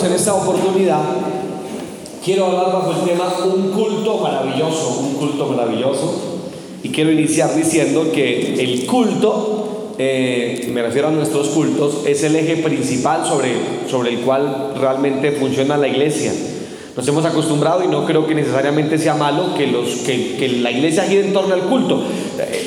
[0.00, 1.02] hermanos, en esta oportunidad
[2.24, 6.14] quiero hablar bajo el tema un culto maravilloso, un culto maravilloso.
[6.82, 12.36] Y quiero iniciar diciendo que el culto, eh, me refiero a nuestros cultos, es el
[12.36, 13.52] eje principal sobre,
[13.88, 16.32] sobre el cual realmente funciona la iglesia.
[16.96, 20.70] Nos hemos acostumbrado y no creo que necesariamente sea malo que, los, que, que la
[20.70, 22.02] iglesia gire en torno al culto.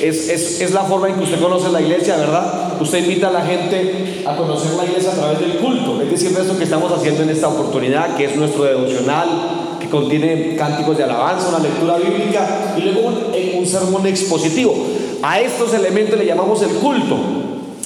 [0.01, 2.72] Es, es, es, la forma en que usted conoce la iglesia, ¿verdad?
[2.79, 6.01] Usted invita a la gente a conocer la iglesia a través del culto.
[6.01, 10.55] Es decir, eso que estamos haciendo en esta oportunidad, que es nuestro devocional, que contiene
[10.55, 13.11] cánticos de alabanza, una lectura bíblica y luego
[13.57, 14.75] un, sermón expositivo.
[15.21, 17.17] A estos elementos le llamamos el culto.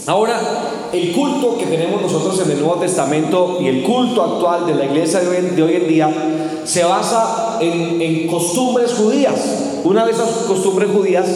[0.07, 0.39] Ahora,
[0.93, 4.85] el culto que tenemos nosotros en el Nuevo Testamento y el culto actual de la
[4.85, 6.09] iglesia de hoy, en día
[6.63, 9.81] se basa en, costumbres judías.
[9.83, 11.27] Una de esas costumbres judías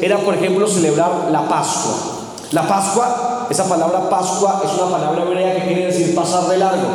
[0.00, 2.19] era, por ejemplo, celebrar la Pascua.
[2.52, 6.88] La Pascua, esa palabra Pascua es una palabra hebrea que quiere decir pasar de largo.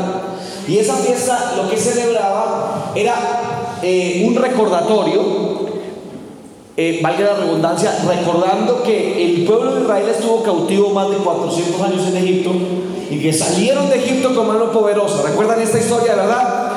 [0.67, 3.15] Y esa fiesta lo que celebraba era
[3.81, 5.45] eh, un recordatorio
[6.77, 11.81] eh, valga la redundancia, recordando que el pueblo de Israel estuvo cautivo más de 400
[11.81, 12.51] años en Egipto
[13.09, 15.21] y que salieron de Egipto con mano poderosa.
[15.23, 16.71] ¿Recuerdan esta historia, verdad?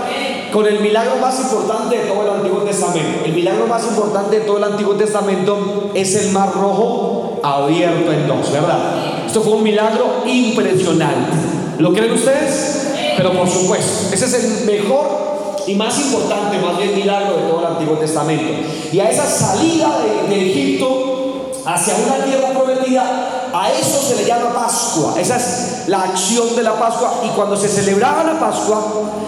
[0.53, 3.25] Con el milagro más importante de todo el Antiguo Testamento.
[3.25, 8.27] El milagro más importante de todo el Antiguo Testamento es el Mar Rojo abierto en
[8.27, 9.27] dos, ¿verdad?
[9.27, 11.37] Esto fue un milagro impresionante.
[11.79, 12.89] ¿Lo creen ustedes?
[13.17, 15.29] Pero por supuesto, ese es el mejor
[15.67, 18.67] y más importante, más bien milagro de todo el Antiguo Testamento.
[18.93, 24.25] Y a esa salida de, de, Egipto hacia una tierra prometida, a eso se le
[24.25, 25.15] llama Pascua.
[25.21, 27.21] Esa es la acción de la Pascua.
[27.25, 28.83] Y cuando se celebraba la Pascua,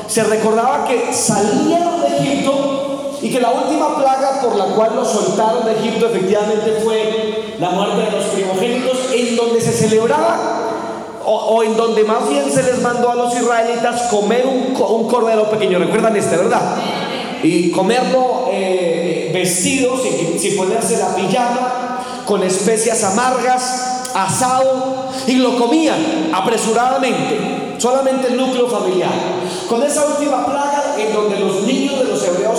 [0.06, 5.08] se recordaba que salieron de Egipto y que la última plaga por la cual los
[5.08, 7.19] soltaron de Egipto efectivamente fue
[7.60, 10.38] la muerte de los primogénitos, en donde se celebraba
[11.24, 15.78] o, en donde más bien se les mandó a los israelitas comer un, cordero pequeño.
[15.78, 16.76] ¿Recuerdan este, verdad?
[17.42, 25.58] Y comerlo eh, vestido, sin, sin ponerse la pijama, con especias amargas, asado, y lo
[25.58, 29.12] comían apresuradamente, solamente el núcleo familiar.
[29.68, 32.58] Con esa última plaga en donde los niños de los hebreos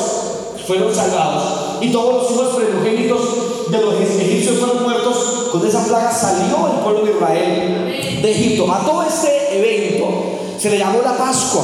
[0.65, 6.11] fueron salvados y todos los hijos primogénitos de los egipcios fueron muertos, con esa plaga
[6.11, 8.71] salió el pueblo de Israel de Egipto.
[8.71, 11.63] A todo este evento se le llamó la Pascua.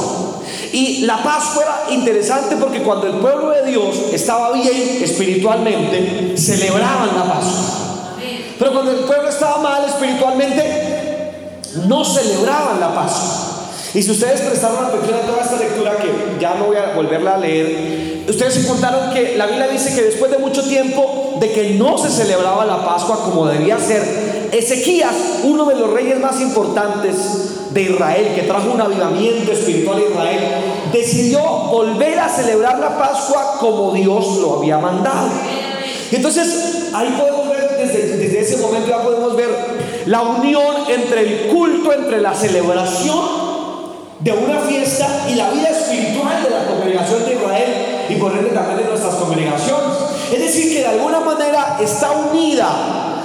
[0.72, 7.16] Y la Pascua era interesante porque cuando el pueblo de Dios estaba bien espiritualmente, celebraban
[7.16, 8.14] la Pascua.
[8.58, 11.32] Pero cuando el pueblo estaba mal espiritualmente,
[11.86, 13.48] no celebraban la Pascua.
[13.94, 17.36] Y si ustedes prestaron atención a toda esta lectura, que ya no voy a volverla
[17.36, 21.70] a leer, ustedes encontraron que la Biblia dice que después de mucho tiempo de que
[21.74, 27.16] no se celebraba la Pascua como debía ser, Ezequías, uno de los reyes más importantes
[27.70, 30.40] de Israel, que trajo un avivamiento espiritual a Israel,
[30.92, 35.28] decidió volver a celebrar la Pascua como Dios lo había mandado.
[36.10, 39.50] Entonces, ahí podemos ver, desde ese momento ya podemos ver
[40.06, 43.48] la unión entre el culto, entre la celebración
[44.20, 44.57] de una
[48.54, 49.96] también de nuestras congregaciones.
[50.32, 52.68] Es decir, que de alguna manera está unida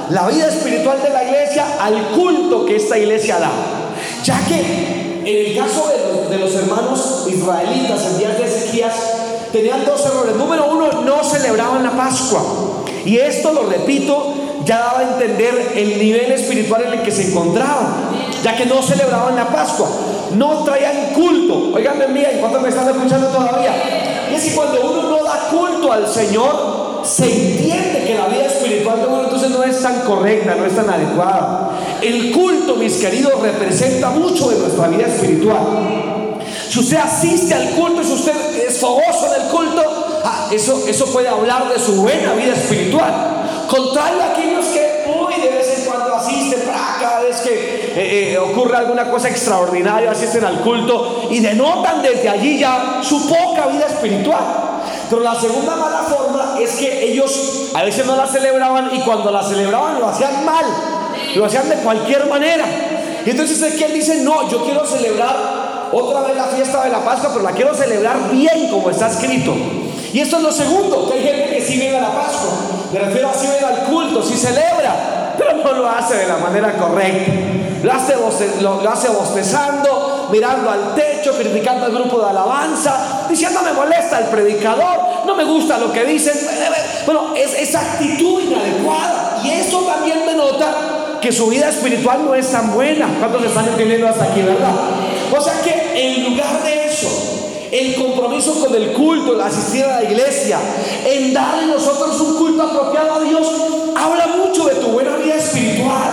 [0.09, 3.52] la vida espiritual de la iglesia al culto que esta iglesia da.
[4.24, 5.90] Ya que en el caso
[6.30, 8.94] de los, hermanos israelitas en días de Ezequías,
[9.52, 10.36] tenían dos errores.
[10.36, 12.42] Número uno, no celebraban la Pascua.
[13.06, 14.34] Y esto, lo repito,
[14.66, 18.09] ya daba a entender el nivel espiritual en el que se encontraban,
[18.44, 19.88] ya que no celebraban la Pascua,
[20.36, 21.72] no traían culto.
[22.13, 24.03] Mía, ¿y cuántos me están escuchando todavía?
[24.33, 28.45] Y es que cuando uno no da culto al Señor, se entiende que la vida
[28.45, 31.77] espiritual de uno entonces no es tan correcta, no es tan adecuada.
[32.01, 35.59] El culto, mis queridos, representa mucho de nuestra vida espiritual.
[36.67, 39.83] Si usted asiste al culto y si usted es fogoso en el culto,
[40.23, 43.67] ah, eso, eso puede hablar de su buena vida espiritual.
[43.67, 45.32] Contrario a aquellos que muy
[47.03, 52.29] cada vez que eh, eh, ocurre alguna cosa extraordinaria, asisten al culto y denotan desde
[52.29, 54.39] allí ya su poca vida espiritual.
[55.09, 59.31] Pero la segunda mala forma es que ellos a veces no la celebraban y cuando
[59.31, 60.65] la celebraban lo hacían mal,
[61.35, 62.65] lo hacían de cualquier manera.
[63.25, 66.89] Y entonces es que él dice, no, yo quiero celebrar otra vez la fiesta de
[66.89, 69.53] la Pascua, pero la quiero celebrar bien como está escrito.
[70.13, 72.51] Y esto es lo segundo, que hay gente que sí vive la Pascua.
[72.94, 76.38] Me refiero a sí vive al culto, sí celebra, pero no lo hace de la
[76.38, 77.31] manera correcta.
[77.83, 78.15] Lo hace,
[78.62, 84.19] lo, lo hace bostezando, mirando al techo, criticando al grupo de alabanza, diciendo me molesta
[84.19, 86.33] el predicador, no me gusta lo que dicen.
[87.06, 89.41] Bueno, es esa actitud inadecuada.
[89.44, 93.07] Y esto también denota que su vida espiritual no es tan buena.
[93.19, 94.71] ¿Cuántos están entendiendo hasta aquí, verdad?
[95.36, 97.43] O sea que en lugar de eso,
[97.74, 100.60] el compromiso con el culto, el asistir a la iglesia,
[101.06, 103.48] en darle nosotros un culto apropiado a Dios,
[103.96, 106.12] habla mucho de tu buena vida espiritual.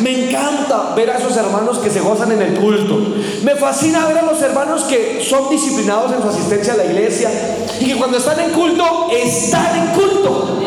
[0.00, 2.98] Me encanta ver a esos hermanos que se gozan en el culto.
[3.42, 7.30] Me fascina ver a los hermanos que son disciplinados en su asistencia a la iglesia
[7.80, 10.58] y que cuando están en culto, están en culto.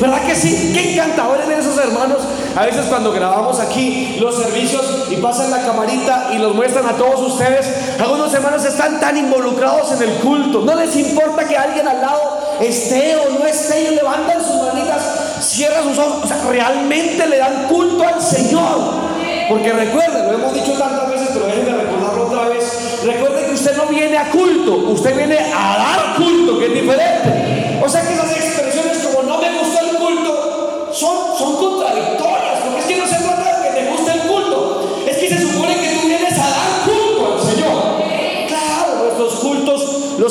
[0.00, 0.72] ¿Verdad que sí?
[0.74, 2.18] Qué encantadores esos hermanos.
[2.56, 6.92] A veces cuando grabamos aquí los servicios y pasan la camarita y los muestran a
[6.94, 7.66] todos ustedes,
[8.00, 10.62] algunos hermanos están tan involucrados en el culto.
[10.62, 15.02] No les importa que alguien al lado esté o no esté, ellos levantan sus manitas,
[15.40, 16.24] cierran sus ojos.
[16.24, 19.10] O sea, realmente le dan culto al Señor.
[19.48, 23.00] Porque recuerden, lo hemos dicho tantas veces, pero déjenme recordarlo otra vez.
[23.04, 27.80] Recuerden que usted no viene a culto, usted viene a dar culto, que es diferente.
[27.82, 28.89] O sea que esas expresiones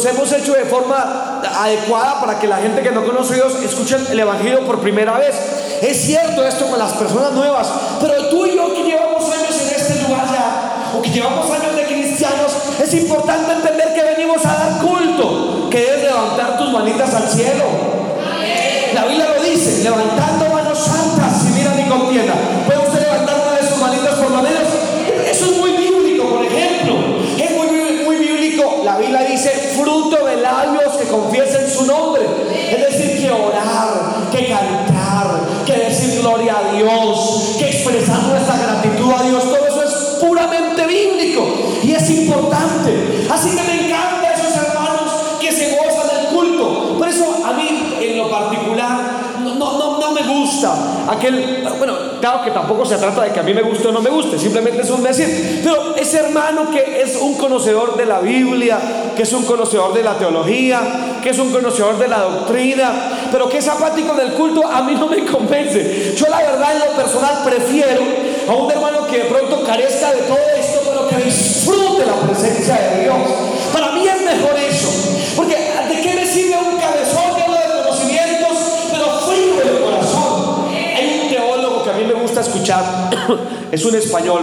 [0.06, 3.98] hemos hecho de forma adecuada para que la gente que no conoce a Dios escuche
[4.12, 5.36] el Evangelio por primera vez.
[5.82, 7.68] Es cierto esto con las personas nuevas,
[8.02, 11.76] pero tú y yo que llevamos años en este lugar ya, o que llevamos años
[11.76, 12.52] de cristianos,
[12.82, 17.64] es importante entender que venimos a dar culto, que es levantar tus manitas al cielo.
[18.94, 22.34] La Biblia lo dice, levantando manos santas, si miran y contienda.
[22.66, 22.79] ¿Puede
[31.92, 39.12] Es decir, que orar, que cantar, que decir gloria a Dios, que expresar nuestra gratitud
[39.12, 39.44] a Dios.
[39.44, 39.94] Todo eso es
[40.24, 41.48] puramente bíblico
[41.84, 43.28] y es importante.
[43.32, 46.98] Así que me encanta esos hermanos que se gozan del culto.
[47.00, 49.00] Por eso a mí en lo particular
[49.44, 50.76] no, no, no, me gusta
[51.10, 54.02] aquel, bueno, claro que tampoco se trata de que a mí me guste o no
[54.02, 58.20] me guste, simplemente es un decir, pero ese hermano que es un conocedor de la
[58.20, 58.80] Biblia,
[59.16, 63.50] que es un conocedor de la teología, que es un conocedor de la doctrina, pero
[63.50, 66.14] que es apático del culto, a mí no me convence.
[66.16, 68.02] Yo la verdad en lo personal prefiero
[68.48, 72.76] a un hermano que de pronto carezca de todo esto, pero que disfrute la presencia
[72.76, 73.16] de Dios.
[73.74, 74.90] Para mí es mejor eso,
[83.72, 84.42] es un español,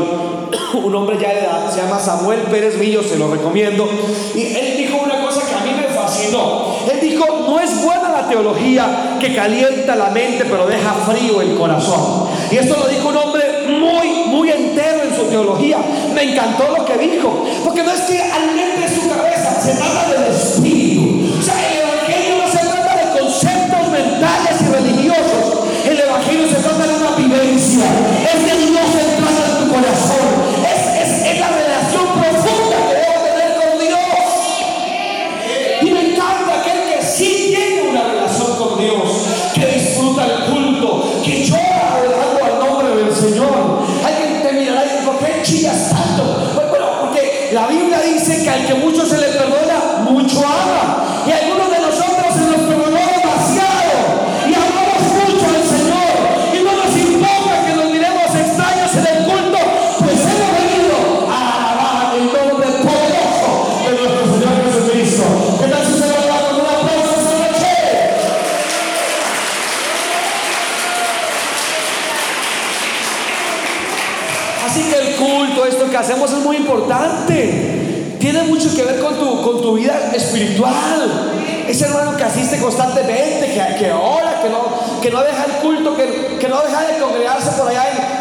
[0.74, 3.88] un hombre ya de edad, se llama Samuel Pérez Millo, se lo recomiendo,
[4.34, 6.76] y él dijo una cosa que a mí me fascinó.
[6.90, 11.54] Él dijo, no es buena la teología que calienta la mente, pero deja frío el
[11.56, 12.26] corazón.
[12.50, 15.78] Y esto lo dijo un hombre muy, muy entero en su teología.
[16.14, 20.32] Me encantó lo que dijo, porque no es que alimente su cabeza, se trata del
[20.32, 20.95] espíritu.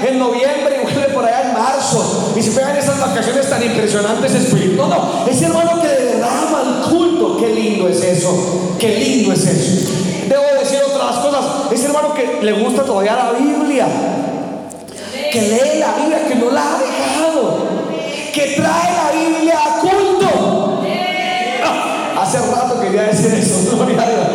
[0.08, 2.34] En, noviembre y vuelve por allá en marzo.
[2.36, 4.78] Y se pegan esas vacaciones tan impresionantes espirituales.
[4.78, 8.76] No, no, ese hermano que derrama el culto, qué lindo es eso.
[8.80, 9.92] Qué lindo es eso.
[10.28, 11.72] Debo decir otras cosas.
[11.72, 13.88] Ese hermano que le gusta todavía la Biblia
[15.36, 17.58] que lee la Biblia, que no la ha dejado,
[18.34, 20.82] que trae la Biblia a culto.
[21.62, 24.28] Ah, hace rato quería decir eso, gloria a Dios.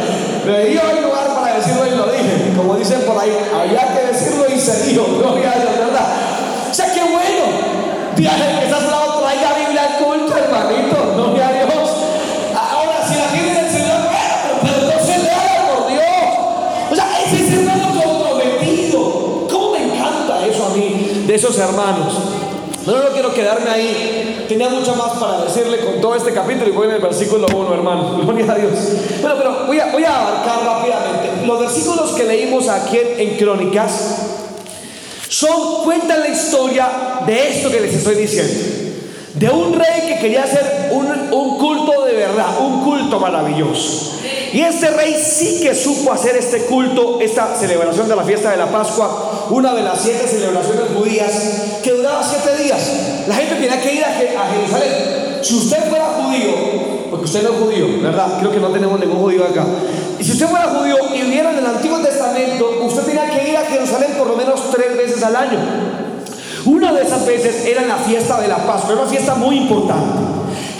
[0.44, 2.52] Le dio el lugar para decirlo y lo dije.
[2.54, 3.89] Como dicen por ahí, había
[4.60, 6.08] que decirlo y se dijo, gloria a Dios, ¿verdad?
[6.70, 7.80] O sea, qué bueno.
[8.16, 11.90] Dígale que estás al lado, traiga Biblia al culto, hermanito, gloria a Dios.
[12.54, 16.02] Ahora, si la tiene del Señor, bueno, pero, entonces léala por Dios.
[16.90, 19.48] O sea, ese es hermano comprometido.
[19.50, 22.14] ¿Cómo me encanta eso a mí de esos hermanos?
[22.86, 24.46] No, no quiero quedarme ahí.
[24.48, 27.74] Tenía mucho más para decirle con todo este capítulo y voy en el versículo 1,
[27.74, 28.18] hermano.
[28.22, 28.72] Gloria a Dios.
[29.20, 31.46] Bueno, pero voy a, voy a abarcar rápidamente.
[31.46, 34.19] Los versículos que leímos aquí en Crónicas
[35.40, 36.88] son, cuentan la historia
[37.26, 38.52] de esto que les estoy diciendo.
[39.34, 44.18] de un rey que quería hacer un, un culto de verdad, un culto maravilloso.
[44.52, 48.58] Y este rey sí que supo hacer este culto, esta celebración de la fiesta de
[48.58, 51.30] la Pascua, una de las siete celebraciones judías
[51.82, 52.80] que duraba siete días.
[53.26, 55.38] La gente tenía que ir a, Jerusalén.
[55.40, 56.50] Si usted fuera judío,
[57.10, 58.38] porque usted no es judío, ¿verdad?
[58.40, 59.64] Creo que no tenemos ningún judío acá.
[60.18, 63.64] Y si usted fuera judío viviera en el Antiguo Testamento, usted tenía que ir a
[63.64, 65.58] Jerusalén por lo menos tres veces al año.
[66.66, 70.18] Una de esas veces era la fiesta de la Pascua, era una fiesta muy importante.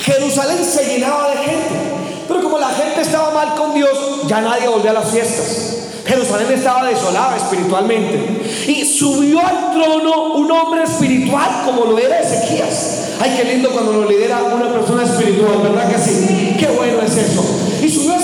[0.02, 1.90] Jerusalén se llenaba de gente.
[2.28, 3.90] Pero como la gente estaba mal con Dios,
[4.28, 5.76] ya nadie volvió a las fiestas.
[6.06, 8.42] Jerusalén estaba desolada espiritualmente.
[8.68, 13.08] Y subió al trono un hombre espiritual como lo era Ezequías.
[13.20, 16.56] Ay, qué lindo cuando lo lidera una persona espiritual, ¿verdad que sí?
[16.58, 17.44] Qué bueno es eso.
[17.82, 18.19] Y subió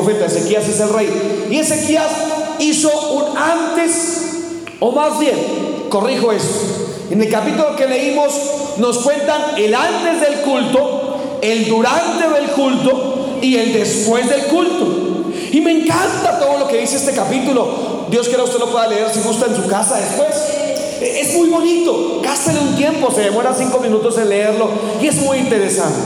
[0.00, 1.48] profeta, Ezequías es el rey.
[1.50, 2.10] Y Ezequías
[2.58, 3.92] hizo un antes,
[4.80, 5.36] o más bien,
[5.88, 6.58] corrijo esto.
[7.10, 8.32] En el capítulo que leímos
[8.78, 14.86] nos cuentan el antes del culto, el durante del culto y el después del culto.
[15.52, 18.06] Y me encanta todo lo que dice este capítulo.
[18.10, 20.30] Dios quiera usted lo pueda leer si gusta en su casa después.
[21.00, 24.68] Es muy bonito, gástele un tiempo, se demora cinco minutos en leerlo
[25.00, 25.98] y es muy interesante.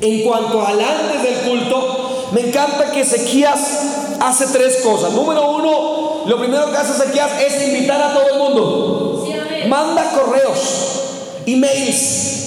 [0.00, 1.99] En cuanto al antes del culto,
[2.32, 3.58] me encanta que Ezequías
[4.20, 5.12] hace tres cosas.
[5.12, 9.26] Número uno, lo primero que hace Ezequías es invitar a todo el mundo.
[9.68, 11.00] Manda correos,
[11.46, 12.40] emails,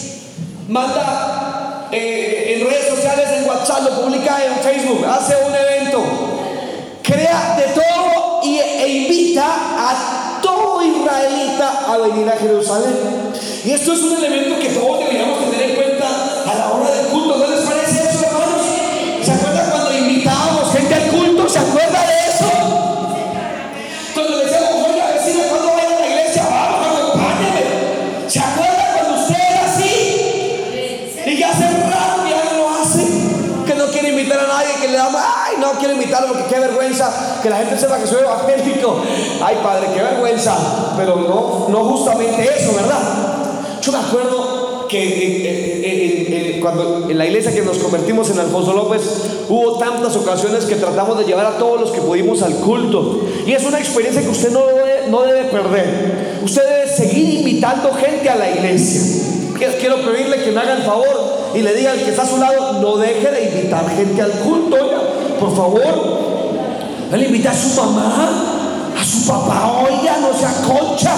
[0.67, 6.03] manda eh, en redes sociales, en WhatsApp, lo publica en Facebook, hace un evento,
[7.03, 13.31] crea de todo y, e invita a todo israelita a venir a Jerusalén.
[13.65, 15.92] Y esto es un elemento que todos deberíamos tener en cuenta
[35.83, 39.01] quiero invitarlo porque qué vergüenza que la gente sepa que soy evangélico.
[39.43, 40.55] Ay, padre, qué vergüenza.
[40.95, 42.99] Pero no, no justamente eso, ¿verdad?
[43.81, 49.01] Yo me acuerdo que cuando en la iglesia que nos convertimos en Alfonso López
[49.49, 53.19] hubo tantas ocasiones que tratamos de llevar a todos los que pudimos al culto.
[53.45, 56.39] Y es una experiencia que usted no debe, no debe perder.
[56.43, 59.01] Usted debe seguir invitando gente a la iglesia.
[59.79, 62.37] Quiero pedirle que me haga el favor y le diga al que está a su
[62.37, 65.02] lado, no deje de invitar gente al culto.
[65.43, 65.81] Por favor.
[67.11, 71.11] Él invita a su mamá, a su papá, oiga, no se aconcha.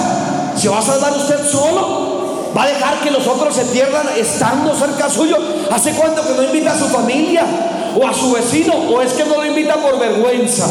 [0.56, 2.50] ¿Se va a salvar usted solo?
[2.56, 5.36] ¿Va a dejar que los otros se pierdan estando cerca suyo?
[5.70, 7.44] ¿Hace cuánto que no invita a su familia
[8.00, 8.74] o a su vecino?
[8.74, 10.66] ¿O es que no lo invita por vergüenza?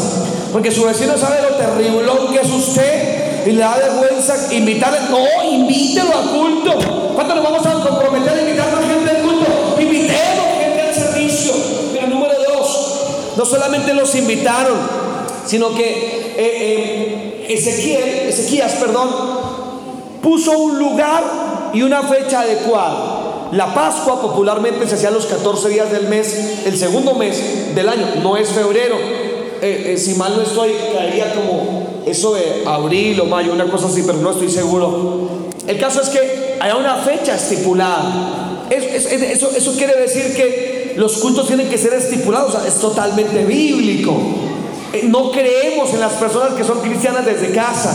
[0.52, 4.98] Porque su vecino sabe lo terrible que es usted y le da vergüenza invitarle.
[5.08, 7.14] No, invítelo al culto.
[7.14, 7.72] ¿Cuánto nos vamos a
[13.36, 14.76] no solamente los invitaron,
[15.46, 19.08] sino que eh, eh, Ezequiel, Ezequías, perdón,
[20.22, 21.22] puso un lugar
[21.72, 23.48] y una fecha adecuada.
[23.52, 28.06] La Pascua popularmente se hacía los 14 días del mes, el segundo mes del año,
[28.22, 28.96] no es febrero.
[29.62, 34.02] Eh, si mal no estoy, caería como eso de abril o mayo, una cosa así,
[34.04, 35.28] pero no estoy seguro.
[35.66, 38.66] El caso es que hay una fecha estipulada.
[38.70, 44.16] eso quiere decir que los cultos tienen que ser estipulados, es totalmente bíblico.
[44.92, 47.92] Eh, no creemos en las personas que son cristianas desde casa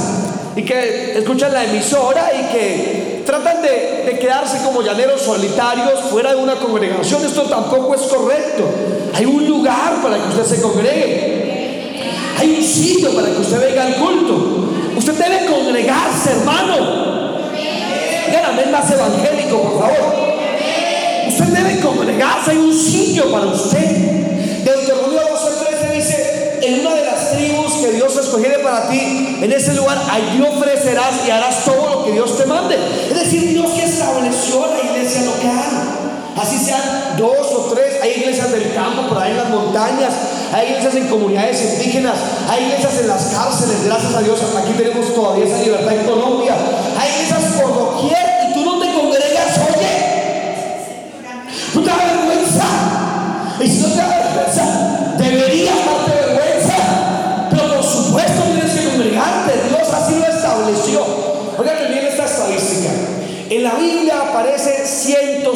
[0.56, 6.42] y que escuchan la emisora y que tratan de, quedarse como llaneros solitarios fuera de
[6.42, 7.26] una congregación.
[7.26, 8.66] Esto tampoco es correcto.
[9.14, 12.02] Hay un lugar para que usted se congregue.
[12.38, 14.68] Hay un sitio para que usted venga al culto.
[14.96, 17.02] Usted debe congregarse, hermano.
[18.28, 20.32] Dígame más evangélico, por favor.
[21.28, 22.52] Usted debe congregarse.
[22.52, 23.86] Hay un sitio para usted.
[24.64, 29.74] Deuteronomio 12:13 dice: En una de las tribus que Dios escogiere para ti, en ese
[29.74, 32.76] lugar allí ofrecerás y harás todo lo que Dios te mande.
[33.10, 36.02] Es decir, Dios que estableció la iglesia local.
[36.40, 36.82] Así sean
[37.18, 40.14] dos o tres, hay iglesias del campo, por ahí en las montañas,
[40.54, 42.16] hay iglesias en comunidades indígenas,
[42.50, 46.56] hay iglesias en las cárceles, gracias a Dios, aquí tenemos todavía esa libertad en Colombia,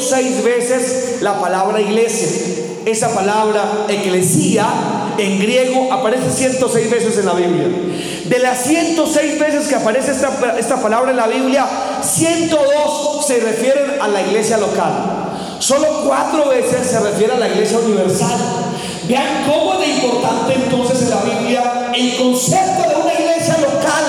[0.06, 2.28] 106 veces la palabra iglesia.
[2.86, 4.68] Esa palabra eclesía
[5.18, 7.68] en griego aparece 106 veces en la Biblia.
[8.26, 11.66] De las 106 veces que aparece esta, esta palabra en la Biblia,
[12.04, 14.94] 102 se refieren a la iglesia local.
[15.60, 18.38] Solo cuatro veces se refiere a la iglesia universal.
[19.08, 24.06] Vean cómo de importante entonces en la Biblia el concepto de una iglesia local.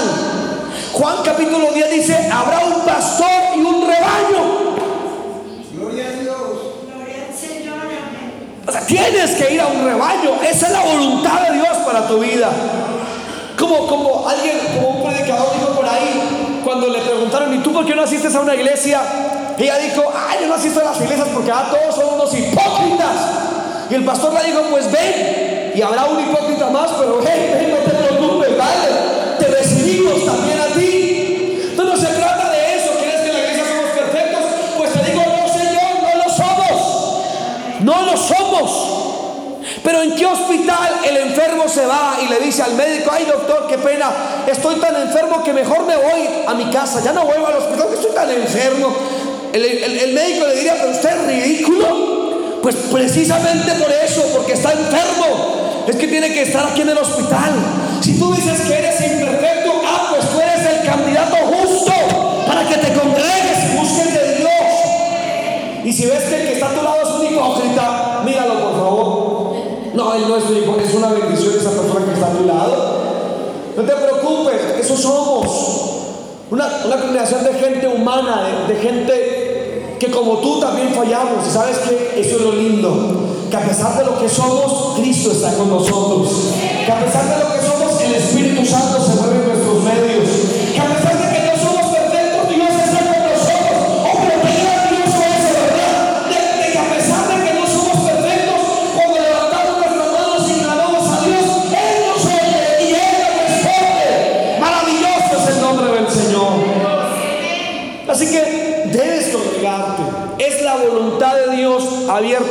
[0.92, 4.66] Juan capítulo 10 dice, habrá un pastor y un rebaño.
[5.76, 6.36] Gloria a Dios.
[6.86, 7.76] Gloria al Señor.
[8.66, 10.42] O sea, tienes que ir a un rebaño.
[10.42, 12.50] Esa es la voluntad de Dios para tu vida.
[13.58, 17.86] Como, como alguien, como un predicador dijo por ahí, cuando le preguntaron, ¿y tú por
[17.86, 19.00] qué no asistes a una iglesia?
[19.58, 23.16] Ella dijo, ay, yo no asisto a las iglesias porque ah, todos son unos hipócritas.
[23.88, 27.70] Y el pastor le dijo, pues ven, y habrá un hipócrita más, pero hey, ven,
[27.70, 28.56] no te preocupes,
[40.06, 43.78] en qué hospital el enfermo se va y le dice al médico, ay doctor, qué
[43.78, 44.10] pena,
[44.46, 47.88] estoy tan enfermo que mejor me voy a mi casa, ya no vuelvo al hospital,
[47.92, 48.94] estoy tan enfermo.
[49.52, 52.16] El, médico le diría, pero usted es ridículo.
[52.62, 56.98] Pues precisamente por eso, porque está enfermo, es que tiene que estar aquí en el
[56.98, 57.52] hospital.
[58.00, 61.92] Si tú dices que eres imperfecto, ah, pues tú eres el candidato justo
[62.46, 64.50] para que te congregues y busques de Dios.
[65.84, 68.72] Y si ves que el que está a tu lado es un hipócrita, míralo por
[68.72, 69.15] favor.
[70.18, 72.96] No es un hipócrita, es una bendición esa persona que está a tu lado.
[73.76, 75.46] No te preocupes, eso somos.
[76.50, 81.46] Una, una combinación de gente humana, de gente que como tú también fallamos.
[81.46, 82.94] Y sabes que eso es lo lindo.
[83.50, 86.28] Que a pesar de lo que somos, Cristo está con nosotros.
[86.84, 90.25] Que a pesar de lo que somos, el Espíritu Santo se mueve en nuestros medios.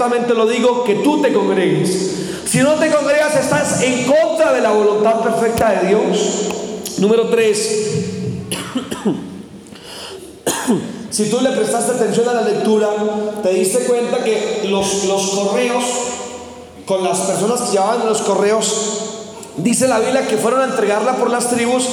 [0.05, 2.11] Abiertamente lo digo, que tú te congregues.
[2.45, 6.45] Si no te congregas, estás en contra de la voluntad perfecta de Dios.
[6.99, 7.87] Número 3.
[11.09, 12.89] si tú le prestaste atención a la lectura,
[13.41, 15.83] te diste cuenta que los, los correos,
[16.85, 19.01] con las personas que llevaban los correos,
[19.57, 21.87] dice la Biblia que fueron a entregarla por las tribus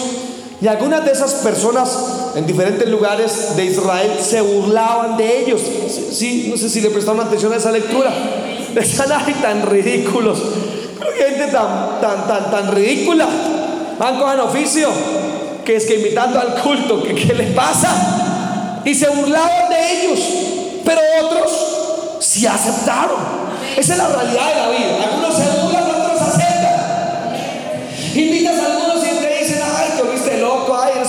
[0.61, 5.61] y algunas de esas personas en diferentes lugares de Israel se burlaban de ellos.
[6.13, 8.11] Sí, no sé si le prestaron atención a esa lectura.
[8.77, 10.39] Están ahí tan ridículos.
[11.19, 13.27] Gente tan, tan, tan, tan ridícula.
[13.99, 14.89] Van con oficio.
[15.65, 18.81] Que es que invitando al culto, qué les pasa.
[18.85, 20.21] Y se burlaban de ellos.
[20.85, 21.53] Pero otros
[22.21, 23.43] sí aceptaron.
[23.77, 25.22] Esa es la realidad de la vida.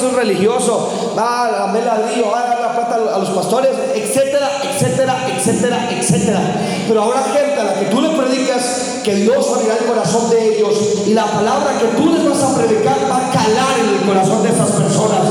[0.03, 5.89] Un religioso, ah, dame ladrillo, ah, dar la plata a los pastores, etcétera, etcétera, etcétera,
[5.91, 6.41] etcétera.
[6.87, 10.55] Pero ahora gente a la que tú le predicas que Dios abrirá el corazón de
[10.55, 10.73] ellos
[11.05, 14.43] y la palabra que tú les vas a predicar va a calar en el corazón
[14.43, 15.21] de esas personas.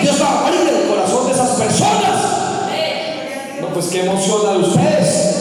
[0.00, 2.42] Dios va a abrir el corazón de esas personas.
[3.60, 5.38] No, pues qué emoción a ustedes.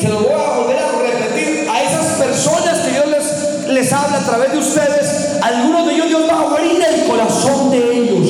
[0.00, 4.18] Se lo voy a volver a repetir a esas personas que Dios les, les habla
[4.18, 5.13] a través de ustedes
[5.44, 8.26] algunos de ellos Dios va a abrir el corazón de ellos.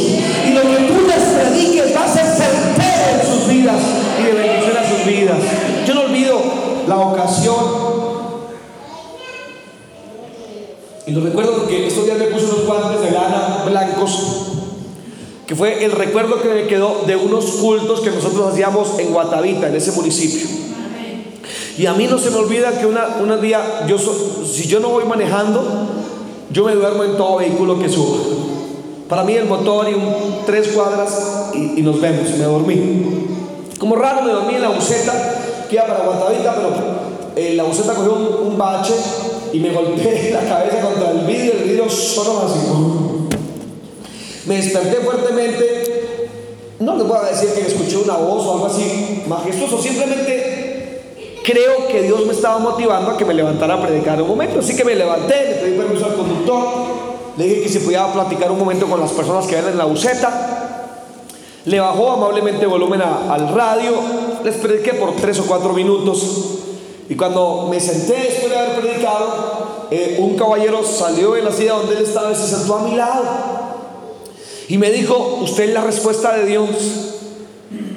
[0.46, 3.76] Y lo que tú les prediques va a ser certero en sus vidas
[4.18, 5.38] y de bendición a sus vidas.
[5.86, 6.40] Yo no olvido
[6.88, 7.54] la ocasión.
[11.06, 14.50] Y lo recuerdo porque estos días me puse unos guantes de lana blancos
[15.46, 19.68] que fue el recuerdo que me quedó de unos cultos que nosotros hacíamos en Guatavita,
[19.68, 20.48] en ese municipio.
[21.76, 24.88] Y a mí no se me olvida que una, un día, yo, si yo no
[24.88, 25.62] voy manejando,
[26.54, 28.16] yo me duermo en todo vehículo que suba.
[29.08, 33.26] Para mí el motor y un, tres cuadras y, nos vemos, me dormí.
[33.78, 36.70] Como raro me dormí en la buceta, que iba para Guatavita, pero
[37.34, 38.94] eh, la buceta cogió un, bache
[39.52, 42.60] y me golpeé la cabeza contra el vidrio, el vidrio solo así.
[44.46, 46.28] Me desperté fuertemente,
[46.78, 50.53] no les voy a decir que escuché una voz o algo así majestuoso, simplemente
[51.44, 54.60] creo que Dios me estaba motivando a que me levantara a predicar un momento.
[54.60, 56.64] Así que me levanté, le pedí permiso al conductor,
[57.36, 59.84] le dije que si podía platicar un momento con las personas que ven en la
[59.84, 60.80] buceta.
[61.66, 63.92] Le bajó amablemente volumen al radio,
[64.42, 66.58] les prediqué por tres o cuatro minutos.
[67.08, 71.74] Y cuando me senté después de haber predicado, eh, un caballero salió de la silla
[71.74, 73.24] donde él estaba y se sentó a mi lado.
[74.68, 76.68] Y me dijo, usted es la respuesta de Dios.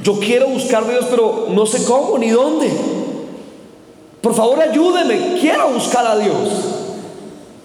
[0.04, 2.70] yo quiero buscar a Dios, pero no sé cómo ni dónde.
[4.28, 6.36] Por favor, ayúdeme, quiero buscar a Dios.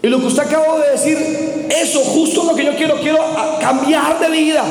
[0.01, 3.18] Y lo que usted acabó de decir, eso justo lo que yo quiero, quiero
[3.61, 4.62] cambiar de vida.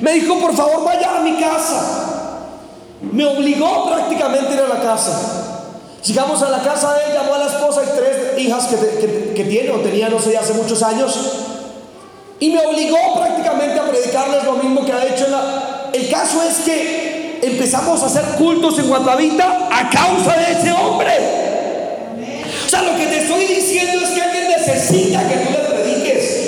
[0.00, 2.38] Me dijo, por favor, vaya a mi casa.
[3.02, 5.62] Me obligó prácticamente a ir a la casa.
[6.06, 9.44] Llegamos a la casa de él, llamó a la esposa y tres hijas que, que
[9.44, 11.18] tiene o tenía, no sé, hace muchos años.
[12.40, 15.28] Y me obligó prácticamente a predicarles lo mismo que ha hecho.
[15.28, 15.90] la...
[15.92, 17.01] El caso es que
[17.42, 21.12] empezamos a hacer cultos en Guatavita a causa de ese hombre.
[22.64, 26.38] O sea, lo que te estoy diciendo es que alguien necesita que tú le prediques.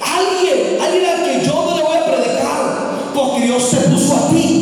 [0.00, 4.28] Alguien, alguien al que yo no le voy a predicar, porque Dios te puso a
[4.30, 4.59] ti.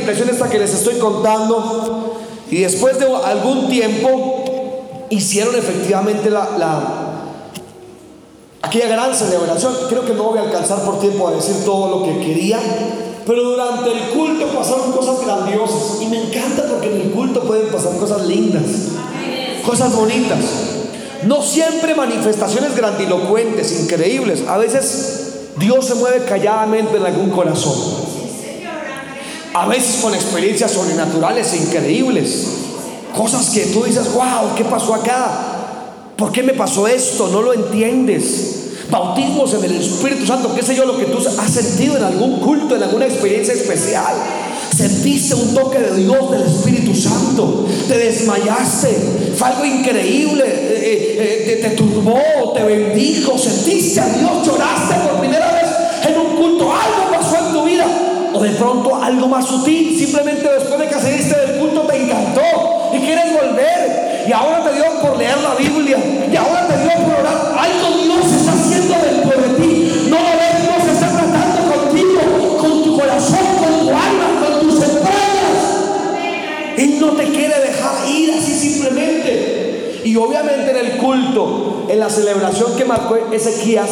[0.00, 2.16] Invitación esta que les estoy contando
[2.50, 4.44] y después de algún tiempo
[5.10, 7.20] hicieron efectivamente la, la
[8.62, 9.74] aquella gran celebración.
[9.90, 12.58] Creo que no voy a alcanzar por tiempo a decir todo lo que quería,
[13.26, 16.00] pero durante el culto pasaron cosas grandiosas.
[16.00, 18.64] Y me encanta porque en el culto pueden pasar cosas lindas,
[19.66, 20.38] cosas bonitas.
[21.24, 24.44] No siempre manifestaciones grandilocuentes, increíbles.
[24.48, 28.09] A veces Dios se mueve calladamente en algún corazón.
[29.52, 32.46] A veces con experiencias sobrenaturales e increíbles.
[33.16, 36.12] Cosas que tú dices, wow, ¿qué pasó acá?
[36.16, 37.28] ¿Por qué me pasó esto?
[37.28, 38.60] No lo entiendes
[38.90, 42.40] bautismos en el Espíritu Santo, qué sé yo, lo que tú has sentido en algún
[42.40, 44.14] culto, en alguna experiencia especial.
[44.76, 48.88] Sentiste un toque de Dios, del Espíritu Santo, te desmayaste,
[49.36, 55.20] fue algo increíble, eh, eh, eh, te, turbó, te bendijo, sentiste a Dios, lloraste por
[55.20, 55.79] primera vez
[58.32, 62.90] o de pronto algo más sutil, simplemente después de que saliste del culto te encantó
[62.94, 65.98] y quieres volver, y ahora te dio por leer la Biblia,
[66.30, 68.50] y ahora te dio por orar, algo Dios está
[68.98, 70.08] dentro de ti.
[70.08, 74.82] No lo ves, Dios está tratando contigo, con tu corazón, con tu alma, con tus
[74.82, 75.60] entrañas.
[76.76, 80.02] Él no te quiere dejar ir así simplemente.
[80.04, 83.90] Y obviamente en el culto, en la celebración que marcó Ezequías,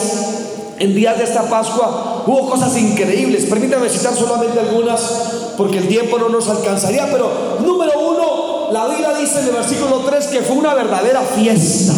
[0.79, 3.47] en días de esta Pascua, hubo cosas increíbles.
[3.47, 5.01] Permítame citar solamente algunas,
[5.57, 7.09] porque el tiempo no nos alcanzaría.
[7.11, 11.95] Pero número uno, la Biblia dice en el versículo 3 que fue una verdadera fiesta.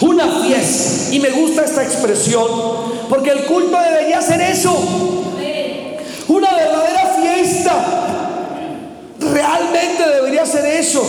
[0.00, 1.14] Una fiesta.
[1.14, 2.44] Y me gusta esta expresión
[3.08, 4.76] porque el culto debería ser eso.
[6.26, 7.72] Una verdadera fiesta.
[9.20, 11.02] Realmente debería ser eso.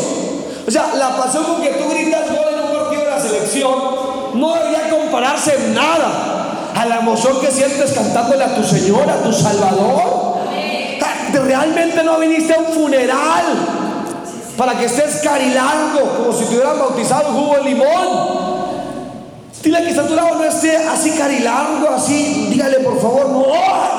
[0.68, 3.72] O sea, la pasión con que tú gritas gol en un partido de la selección
[4.36, 6.35] no debería compararse en nada
[6.76, 10.36] a la emoción que sientes cantándole a tu Señor, a tu Salvador.
[11.34, 13.44] Realmente no viniste a un funeral
[14.58, 18.46] para que estés carilargo como si te hubieran bautizado jugo de limón.
[19.62, 22.48] Dile que está tu lado, no esté así carilargo, así.
[22.52, 23.44] Dígale por favor, no,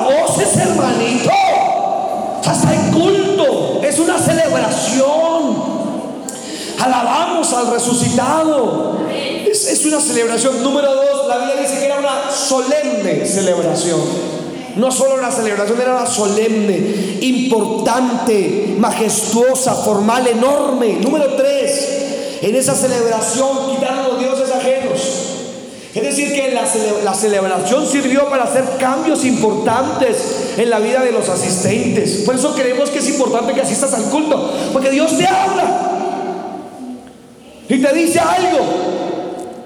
[0.05, 1.29] goces hermanito.
[2.45, 5.76] Hasta en culto, es una celebración.
[6.79, 8.97] Alabamos al resucitado.
[9.09, 10.61] Es, es una celebración.
[10.61, 13.99] Número dos, la Biblia dice que era una solemne celebración.
[14.75, 20.99] No solo una celebración, era una solemne, importante, majestuosa, formal, enorme.
[21.01, 25.27] Número tres, en esa celebración quitaron los dioses ajenos.
[25.95, 26.51] Es decir, que
[27.03, 30.17] la, celebración sirvió para hacer cambios importantes
[30.55, 32.21] en la vida de los asistentes.
[32.23, 35.96] Por eso creemos que es importante que asistas al culto, porque Dios te habla
[37.69, 38.59] y te dice algo.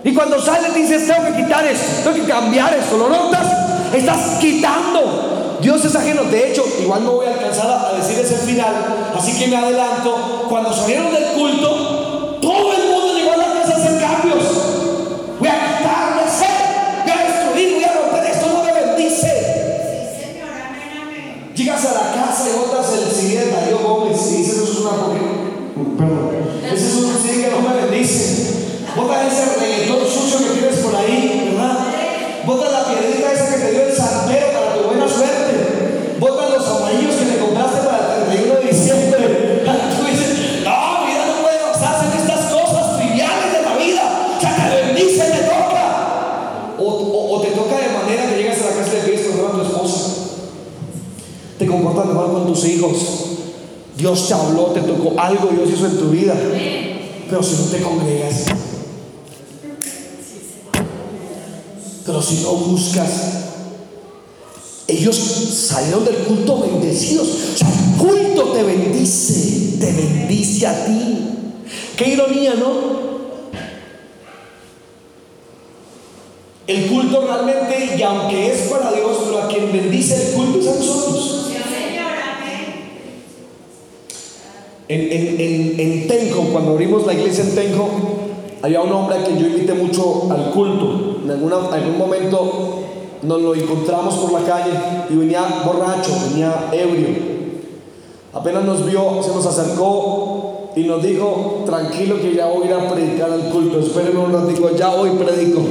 [0.03, 2.97] Y cuando sales dices, tengo que quitar esto, tengo que cambiar esto.
[2.97, 3.47] ¿Lo notas?
[3.93, 5.57] Estás quitando.
[5.61, 6.23] Dios es ajeno.
[6.23, 8.73] De hecho, igual no voy a alcanzar a decir ese final,
[9.15, 10.47] así que me adelanto.
[10.49, 14.43] Cuando salieron del culto, todo el mundo llegó a la casa a hacer cambios.
[15.39, 16.11] Voy a quitar
[21.61, 24.91] Llegas a la casa y botas el de Darío Gómez y dices, eso es una
[25.95, 26.60] Perdón.
[28.01, 28.51] Bendice.
[28.95, 31.77] Botas ese reggaetón sucio que tienes por ahí, ¿verdad?
[32.45, 36.17] Botas la piedrita esa que te dio el santero para tu buena suerte.
[36.19, 39.63] Botas los amarillos que te compraste para el 31 de diciembre.
[39.97, 44.37] Tú dices, no, vida no puede basarse en estas cosas triviales de la vida.
[44.41, 46.75] Sea, te bendice, te toca.
[46.79, 50.07] O, te toca de manera que llegas a la casa de Cristo con tu esposa
[51.57, 52.93] te comportas mejor con tus hijos.
[53.95, 56.33] Dios te habló, te tocó algo, Dios hizo en tu vida.
[57.31, 58.43] Pero si no te congregas,
[62.05, 63.09] pero si no buscas,
[64.85, 67.29] ellos salieron del culto bendecidos.
[67.53, 71.19] O sea, el culto te bendice, te bendice a ti.
[71.95, 73.01] Qué ironía, ¿no?
[76.67, 80.67] El culto realmente, y aunque es para Dios, pero a quien bendice el culto es
[80.67, 81.45] a nosotros.
[84.93, 87.87] En, en, cuando abrimos la iglesia en Tenjo,
[88.61, 91.21] había un hombre a quien yo invité mucho al culto.
[91.23, 92.79] En algún momento
[93.21, 94.71] nos lo encontramos por la calle
[95.09, 97.07] y venía borracho, venía ebrio.
[98.33, 102.73] Apenas nos vio, se nos acercó y nos dijo, tranquilo que ya voy a ir
[102.73, 105.61] a predicar al culto, espérenme un ratito, ya hoy predico.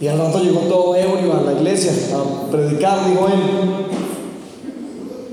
[0.00, 3.86] Y al rato llegó todo ebrio a la iglesia a predicar, dijo él.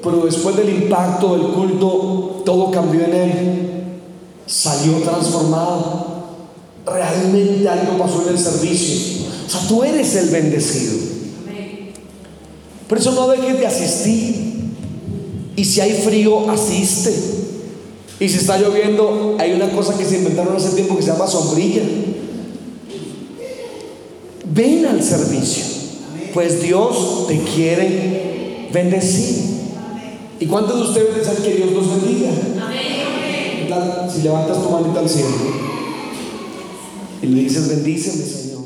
[0.03, 3.69] Pero después del impacto del culto, todo cambió en él.
[4.45, 6.13] Salió transformado.
[6.85, 9.27] Realmente algo pasó en el servicio.
[9.47, 11.13] O sea, tú eres el bendecido.
[12.89, 14.53] Por eso no dejes de asistir.
[15.55, 17.13] Y si hay frío, asiste.
[18.19, 21.27] Y si está lloviendo, hay una cosa que se inventaron hace tiempo que se llama
[21.27, 21.83] sombrilla.
[24.53, 25.63] Ven al servicio.
[26.33, 29.42] Pues Dios te quiere bendecir.
[30.39, 32.31] ¿Y cuántos de ustedes desean que Dios los bendiga?
[32.61, 34.09] Amén.
[34.13, 35.29] Si levantas tu manita al cielo
[37.21, 38.62] y le dices, bendíceme, Señor.